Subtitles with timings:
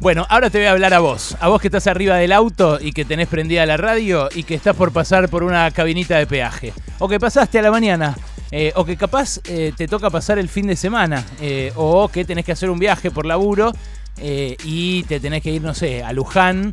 [0.00, 2.78] Bueno, ahora te voy a hablar a vos, a vos que estás arriba del auto
[2.80, 6.26] y que tenés prendida la radio y que estás por pasar por una cabinita de
[6.26, 8.14] peaje, o que pasaste a la mañana,
[8.50, 12.24] eh, o que capaz eh, te toca pasar el fin de semana, eh, o que
[12.24, 13.72] tenés que hacer un viaje por laburo
[14.20, 16.72] y te tenés que ir, no sé, a Luján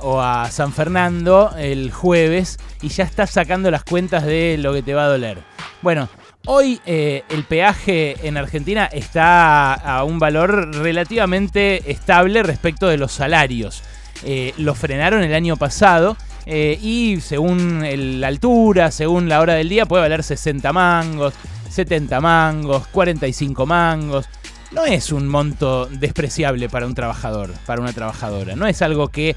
[0.00, 4.82] o a San Fernando el jueves y ya estás sacando las cuentas de lo que
[4.82, 5.38] te va a doler.
[5.82, 6.08] Bueno,
[6.48, 13.10] Hoy eh, el peaje en Argentina está a un valor relativamente estable respecto de los
[13.10, 13.82] salarios.
[14.22, 17.82] Eh, lo frenaron el año pasado eh, y según
[18.20, 21.34] la altura, según la hora del día, puede valer 60 mangos,
[21.68, 24.28] 70 mangos, 45 mangos.
[24.70, 28.54] No es un monto despreciable para un trabajador, para una trabajadora.
[28.54, 29.34] No es algo que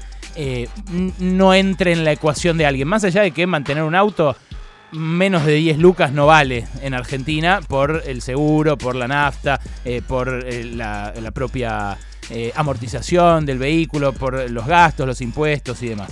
[1.18, 2.86] no entre en la ecuación de alguien.
[2.86, 4.36] Más allá de que mantener un auto
[4.92, 10.02] menos de 10 lucas no vale en Argentina por el seguro, por la nafta, eh,
[10.06, 11.96] por eh, la, propia
[12.30, 16.10] eh, amortización del vehículo, por los gastos, los impuestos y demás.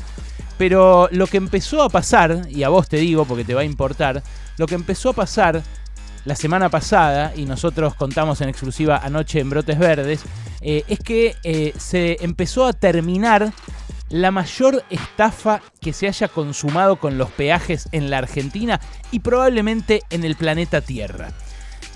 [0.56, 3.64] Pero lo que empezó a pasar, y a vos te digo porque te va a
[3.64, 4.22] importar,
[4.56, 5.62] lo que empezó a pasar
[6.25, 10.20] la semana pasada, y nosotros contamos en exclusiva anoche en Brotes Verdes,
[10.60, 13.53] es que se empezó a terminar
[14.11, 20.03] la mayor estafa que se haya consumado con los peajes en la Argentina y probablemente
[20.11, 21.33] en el planeta Tierra.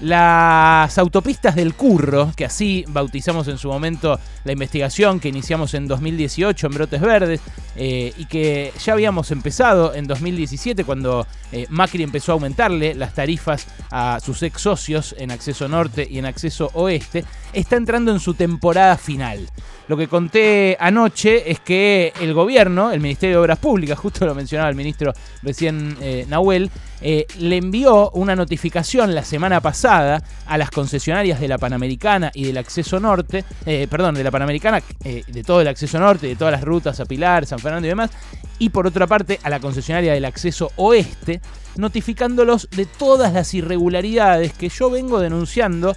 [0.00, 5.86] Las autopistas del curro, que así bautizamos en su momento la investigación que iniciamos en
[5.86, 7.40] 2018 en Brotes Verdes
[7.76, 13.14] eh, y que ya habíamos empezado en 2017 cuando eh, Macri empezó a aumentarle las
[13.14, 18.20] tarifas a sus ex socios en acceso norte y en acceso oeste, está entrando en
[18.20, 19.48] su temporada final.
[19.88, 24.34] Lo que conté anoche es que el gobierno, el Ministerio de Obras Públicas, justo lo
[24.34, 30.56] mencionaba el ministro recién eh, Nahuel, eh, le envió una notificación la semana pasada a
[30.56, 35.44] las concesionarias de la Panamericana y del acceso norte, eh, perdón, de la Panamericana, de
[35.44, 38.10] todo el acceso norte, de todas las rutas a Pilar, San Fernando y demás,
[38.58, 41.40] y por otra parte a la concesionaria del acceso oeste,
[41.76, 45.96] notificándolos de todas las irregularidades que yo vengo denunciando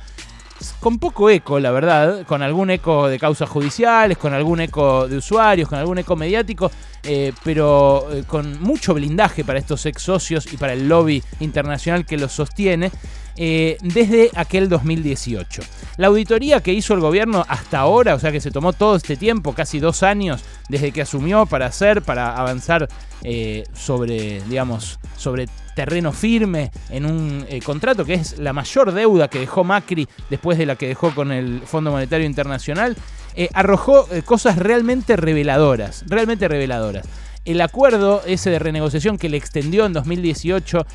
[0.79, 5.17] con poco eco, la verdad, con algún eco de causas judiciales, con algún eco de
[5.17, 6.71] usuarios, con algún eco mediático,
[7.03, 12.05] eh, pero eh, con mucho blindaje para estos ex socios y para el lobby internacional
[12.05, 12.91] que los sostiene.
[13.38, 15.62] Eh, desde aquel 2018.
[15.97, 19.18] La auditoría que hizo el gobierno hasta ahora, o sea que se tomó todo este
[19.18, 22.88] tiempo, casi dos años, desde que asumió para hacer, para avanzar
[23.74, 29.40] sobre, digamos, sobre terreno firme en un eh, contrato que es la mayor deuda que
[29.40, 32.95] dejó Macri después de la que dejó con el Fondo Monetario Internacional,
[33.35, 37.06] eh, arrojó eh, cosas realmente reveladoras, realmente reveladoras.
[37.45, 40.85] El acuerdo ese de renegociación que le extendió en 2018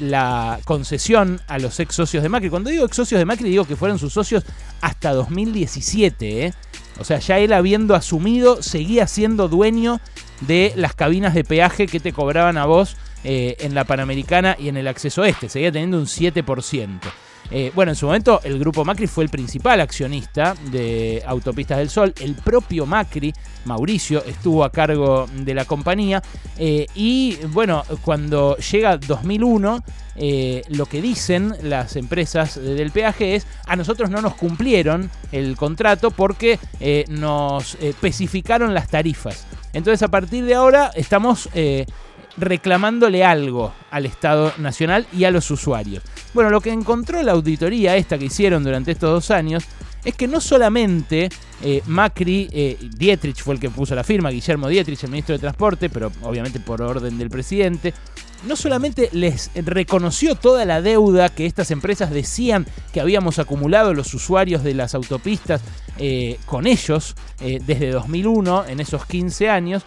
[0.00, 2.48] la concesión a los ex socios de Macri.
[2.48, 4.44] Cuando digo ex socios de Macri digo que fueron sus socios
[4.80, 6.54] hasta 2017.
[6.98, 10.00] O sea, ya él habiendo asumido, seguía siendo dueño
[10.40, 14.68] de las cabinas de peaje que te cobraban a vos eh, en la Panamericana y
[14.68, 15.48] en el acceso este.
[15.48, 17.00] Seguía teniendo un 7%.
[17.50, 21.90] Eh, bueno, en su momento el grupo Macri fue el principal accionista de Autopistas del
[21.90, 22.14] Sol.
[22.20, 23.32] El propio Macri,
[23.64, 26.22] Mauricio, estuvo a cargo de la compañía.
[26.58, 29.82] Eh, y bueno, cuando llega 2001,
[30.68, 36.10] lo que dicen las empresas del peaje es, a nosotros no nos cumplieron el contrato
[36.10, 36.58] porque
[37.08, 39.46] nos especificaron las tarifas.
[39.72, 41.48] Entonces a partir de ahora estamos
[42.36, 46.02] reclamándole algo al Estado Nacional y a los usuarios.
[46.34, 49.64] Bueno, lo que encontró la auditoría esta que hicieron durante estos dos años
[50.04, 51.28] es que no solamente
[51.62, 55.40] eh, Macri, eh, Dietrich fue el que puso la firma, Guillermo Dietrich, el ministro de
[55.40, 57.92] Transporte, pero obviamente por orden del presidente,
[58.46, 64.14] no solamente les reconoció toda la deuda que estas empresas decían que habíamos acumulado los
[64.14, 65.60] usuarios de las autopistas
[65.98, 69.82] eh, con ellos desde 2001, en esos 15 años,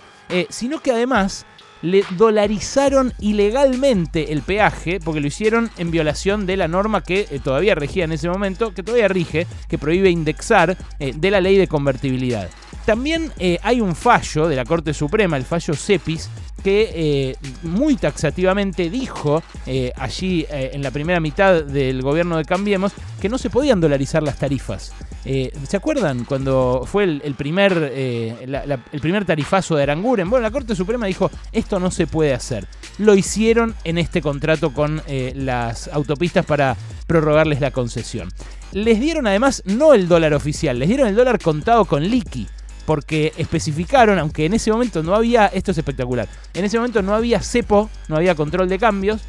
[0.50, 1.46] sino que además
[1.83, 7.39] le dolarizaron ilegalmente el peaje porque lo hicieron en violación de la norma que eh,
[7.44, 11.57] todavía regía en ese momento, que todavía rige, que prohíbe indexar eh, de la ley
[11.57, 12.49] de convertibilidad.
[12.85, 16.30] También eh, hay un fallo de la Corte Suprema, el fallo CEPIS,
[16.63, 22.45] que eh, muy taxativamente dijo eh, allí eh, en la primera mitad del gobierno de
[22.45, 24.94] Cambiemos que no se podían dolarizar las tarifas.
[25.24, 30.30] ¿Se acuerdan cuando fue el, primer, el primer tarifazo de Aranguren?
[30.30, 32.68] Bueno, la Corte Suprema dijo esto no se puede hacer.
[32.98, 36.75] Lo hicieron en este contrato con las autopistas para
[37.07, 38.33] prorrogarles la concesión.
[38.74, 42.50] Les dieron además no el dólar oficial, les dieron el dólar contado con liqui
[42.85, 47.15] porque especificaron, aunque en ese momento no había, esto es espectacular, en ese momento no
[47.15, 49.21] había cepo, no había control de cambios,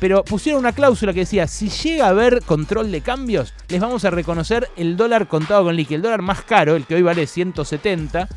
[0.00, 4.04] pero pusieron una cláusula que decía, si llega a haber control de cambios, les vamos
[4.04, 7.26] a reconocer el dólar contado con liqui, el dólar más caro, el que hoy vale
[7.26, 8.28] 170,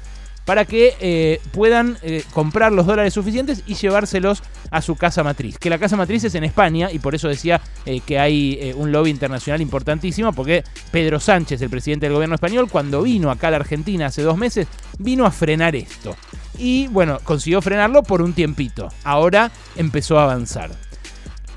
[0.45, 5.57] para que eh, puedan eh, comprar los dólares suficientes y llevárselos a su casa matriz.
[5.57, 8.91] Que la casa matriz es en España y por eso decía eh, que hay un
[8.91, 13.51] lobby internacional importantísimo, porque Pedro Sánchez, el presidente del gobierno español, cuando vino acá a
[13.51, 14.67] la Argentina hace dos meses,
[14.99, 16.15] vino a frenar esto.
[16.57, 18.89] Y bueno, consiguió frenarlo por un tiempito.
[19.03, 20.71] Ahora empezó a avanzar.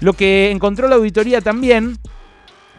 [0.00, 1.98] Lo que encontró la auditoría también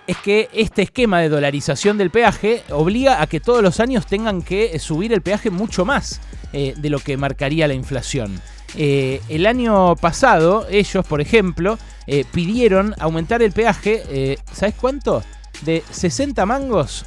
[0.09, 4.41] es que este esquema de dolarización del peaje obliga a que todos los años tengan
[4.41, 6.19] que subir el peaje mucho más
[6.51, 8.41] eh, de lo que marcaría la inflación.
[8.75, 11.77] Eh, el año pasado, ellos, por ejemplo,
[12.07, 15.21] eh, pidieron aumentar el peaje, ¿sabes cuánto?
[15.61, 17.05] De 60 mangos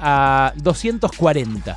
[0.00, 1.76] a 240.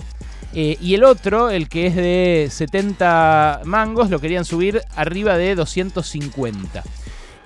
[0.53, 6.83] y el otro, el que es de 70 mangos, lo querían subir arriba de 250.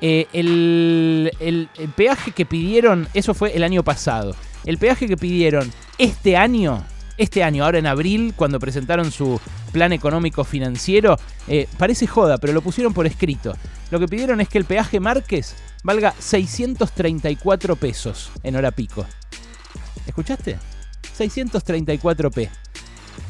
[0.01, 4.36] Eh, el, peaje que pidieron, eso fue el año pasado.
[4.65, 6.83] El peaje que pidieron este año,
[7.18, 9.39] este año, ahora en abril, cuando presentaron su
[9.71, 11.18] plan económico financiero,
[11.48, 13.53] eh, parece joda, pero lo pusieron por escrito.
[13.92, 19.06] Lo que pidieron es que el peaje Márquez valga 634 pesos en hora pico.
[20.07, 20.57] ¿Escuchaste?
[21.13, 22.50] 634 p.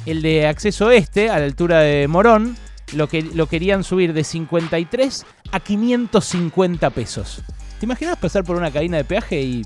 [0.06, 2.56] El de acceso este, a la altura de Morón,
[2.94, 7.44] lo, que, lo querían subir de 53 a 550 pesos.
[7.80, 9.65] ¿Te imaginas pasar por una cabina de peaje y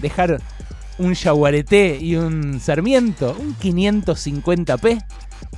[0.00, 0.40] dejar
[0.98, 3.36] un yaguareté y un sarmiento?
[3.38, 5.04] ¿Un 550p?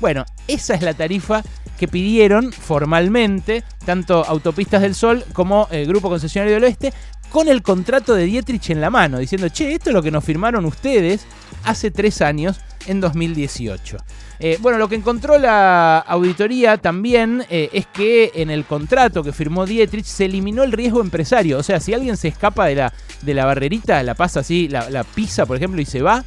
[0.01, 1.43] Bueno, esa es la tarifa
[1.79, 6.93] que pidieron formalmente tanto Autopistas del Sol como el Grupo Concesionario del Oeste
[7.31, 10.23] con el contrato de Dietrich en la mano, diciendo, che, esto es lo que nos
[10.23, 11.25] firmaron ustedes
[11.65, 13.97] hace tres años, en 2018.
[14.39, 19.33] Eh, bueno, lo que encontró la auditoría también eh, es que en el contrato que
[19.33, 21.59] firmó Dietrich se eliminó el riesgo empresario.
[21.59, 22.93] O sea, si alguien se escapa de la,
[23.23, 26.25] de la barrerita, la pasa así, la, la pisa, por ejemplo, y se va,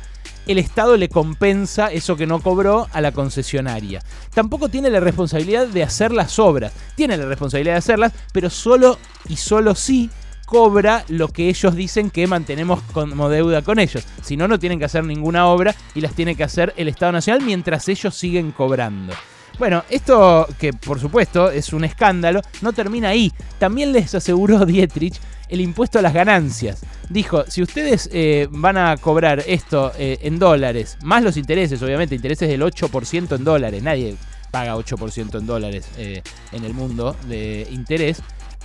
[0.47, 4.01] el Estado le compensa eso que no cobró a la concesionaria.
[4.33, 6.71] Tampoco tiene la responsabilidad de hacer las obras.
[6.95, 8.97] Tiene la responsabilidad de hacerlas, pero solo
[9.27, 10.09] y solo sí
[10.45, 14.05] cobra lo que ellos dicen que mantenemos como deuda con ellos.
[14.23, 17.11] Si no, no tienen que hacer ninguna obra y las tiene que hacer el Estado
[17.11, 19.13] Nacional mientras ellos siguen cobrando.
[19.57, 23.31] Bueno, esto que por supuesto es un escándalo, no termina ahí.
[23.57, 25.15] También les aseguró Dietrich
[25.49, 26.81] el impuesto a las ganancias.
[27.09, 32.15] Dijo, si ustedes eh, van a cobrar esto eh, en dólares, más los intereses, obviamente,
[32.15, 34.15] intereses del 8% en dólares, nadie
[34.51, 36.21] paga 8% en dólares eh,
[36.51, 38.21] en el mundo de interés,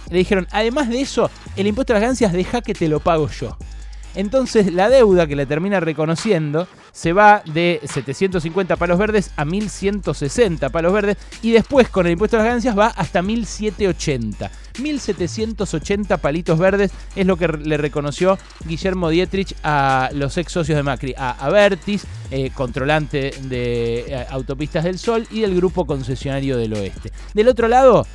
[0.09, 3.29] le dijeron, además de eso, el impuesto a las ganancias deja que te lo pago
[3.29, 3.57] yo.
[4.15, 10.69] Entonces la deuda que le termina reconociendo se va de 750 palos verdes a 1160
[10.71, 14.51] palos verdes y después con el impuesto a las ganancias va hasta 1780.
[14.81, 20.83] 1780 palitos verdes es lo que le reconoció Guillermo Dietrich a los ex socios de
[20.83, 26.75] Macri, a Avertis, eh, controlante de eh, Autopistas del Sol y del grupo concesionario del
[26.75, 27.13] Oeste.
[27.35, 28.07] Del otro lado,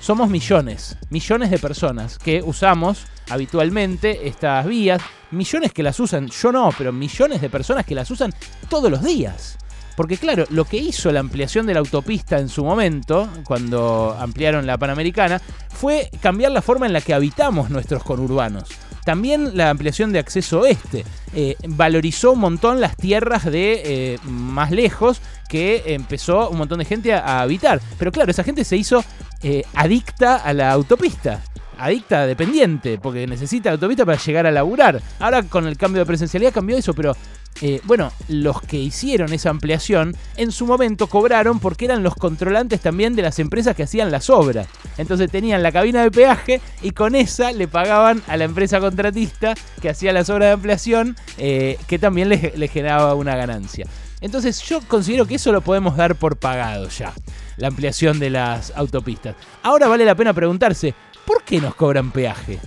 [0.00, 6.52] somos millones, millones de personas que usamos habitualmente estas vías, millones que las usan, yo
[6.52, 8.32] no, pero millones de personas que las usan
[8.68, 9.58] todos los días.
[9.96, 14.64] Porque claro, lo que hizo la ampliación de la autopista en su momento, cuando ampliaron
[14.64, 18.68] la Panamericana, fue cambiar la forma en la que habitamos nuestros conurbanos.
[19.04, 21.04] También la ampliación de acceso oeste
[21.34, 26.84] eh, valorizó un montón las tierras de eh, más lejos que empezó un montón de
[26.84, 27.80] gente a, habitar.
[27.98, 29.02] Pero claro, esa gente se hizo
[29.42, 31.42] eh, adicta a la autopista
[31.78, 35.00] adicta, dependiente, porque necesita autopista para llegar a laburar.
[35.20, 37.16] Ahora con el cambio de presencialidad cambió eso, pero
[37.60, 42.80] eh, bueno, los que hicieron esa ampliación en su momento cobraron porque eran los controlantes
[42.80, 44.68] también de las empresas que hacían las obras.
[44.96, 49.54] Entonces tenían la cabina de peaje y con esa le pagaban a la empresa contratista
[49.80, 53.86] que hacía las obras de ampliación, eh, que también les generaba una ganancia.
[54.20, 57.12] Entonces yo considero que eso lo podemos dar por pagado ya,
[57.58, 59.36] la ampliación de las autopistas.
[59.62, 60.94] Ahora vale la pena preguntarse,
[61.26, 62.58] ¿por qué nos cobran peaje?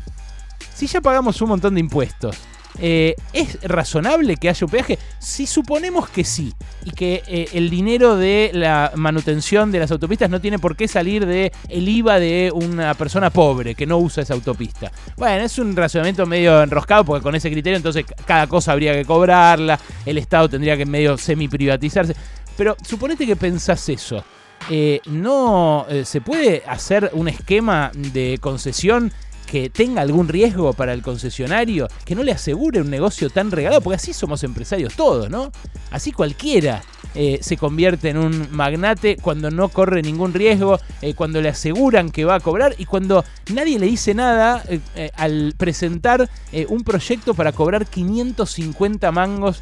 [0.73, 2.37] Si ya pagamos un montón de impuestos,
[2.79, 4.97] eh, ¿es razonable que haya un peaje?
[5.19, 10.29] Si suponemos que sí, y que eh, el dinero de la manutención de las autopistas
[10.29, 14.23] no tiene por qué salir del el IVA de una persona pobre que no usa
[14.23, 14.91] esa autopista.
[15.17, 19.05] Bueno, es un razonamiento medio enroscado porque con ese criterio entonces cada cosa habría que
[19.05, 22.15] cobrarla, el Estado tendría que medio semi-privatizarse.
[22.57, 24.23] Pero suponete que pensás eso.
[24.69, 29.11] Eh, no eh, se puede hacer un esquema de concesión
[29.51, 33.81] que tenga algún riesgo para el concesionario, que no le asegure un negocio tan regalado,
[33.81, 35.51] porque así somos empresarios todos, ¿no?
[35.91, 36.81] Así cualquiera
[37.13, 42.09] eh, se convierte en un magnate cuando no corre ningún riesgo, eh, cuando le aseguran
[42.09, 46.29] que va a cobrar y cuando nadie le dice nada eh, al presentar
[46.67, 49.61] un proyecto para cobrar 550 mangos,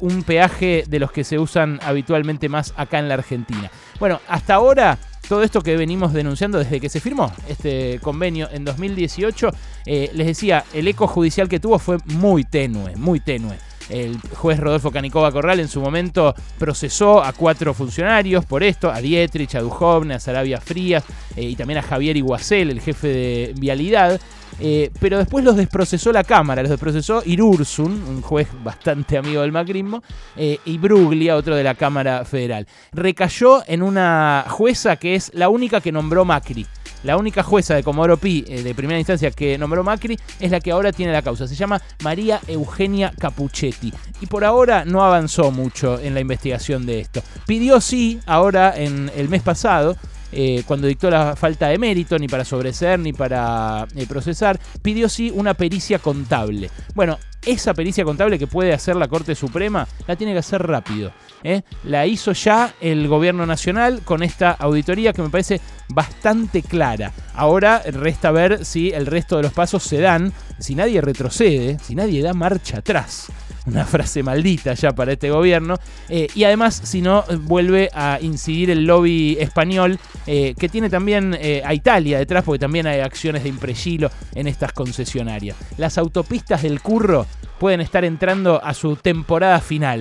[0.00, 3.70] un peaje de los que se usan habitualmente más acá en la Argentina.
[3.98, 8.64] Bueno, hasta ahora todo esto que venimos denunciando desde que se firmó este convenio en
[8.64, 9.50] 2018,
[9.86, 13.56] les decía, el eco judicial que tuvo fue muy tenue, muy tenue.
[13.88, 19.00] El juez Rodolfo Canicova Corral en su momento procesó a cuatro funcionarios por esto, a
[19.00, 21.04] Dietrich, a Dujovne, a Sarabia Frías
[21.36, 24.20] eh, y también a Javier Iguacel, el jefe de Vialidad.
[24.60, 29.52] Eh, pero después los desprocesó la Cámara, los desprocesó Irursun, un juez bastante amigo del
[29.52, 30.02] macrismo,
[30.36, 32.66] eh, y Bruglia, otro de la Cámara Federal.
[32.92, 36.66] Recayó en una jueza que es la única que nombró Macri.
[37.04, 40.60] La única jueza de Comodoro Pi eh, de primera instancia que nombró Macri es la
[40.60, 41.46] que ahora tiene la causa.
[41.46, 43.92] Se llama María Eugenia Capuchetti.
[44.20, 47.22] Y por ahora no avanzó mucho en la investigación de esto.
[47.46, 49.96] Pidió sí, ahora en el mes pasado,
[50.32, 55.08] eh, cuando dictó la falta de mérito, ni para sobreser, ni para eh, procesar, pidió
[55.08, 56.70] sí una pericia contable.
[56.94, 61.12] Bueno, esa pericia contable que puede hacer la Corte Suprema la tiene que hacer rápido.
[61.42, 61.62] ¿eh?
[61.84, 67.12] La hizo ya el Gobierno Nacional con esta auditoría que me parece bastante clara.
[67.34, 71.94] Ahora resta ver si el resto de los pasos se dan, si nadie retrocede, si
[71.94, 73.28] nadie da marcha atrás
[73.68, 75.76] una frase maldita ya para este gobierno.
[76.08, 81.36] Eh, y además, si no, vuelve a incidir el lobby español, eh, que tiene también
[81.64, 85.56] a Italia detrás, porque también hay acciones de impregilo en estas concesionarias.
[85.76, 87.26] Las autopistas del curro
[87.58, 90.00] pueden estar entrando a su temporada final.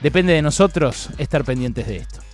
[0.00, 2.27] Depende de nosotros estar pendientes de esto.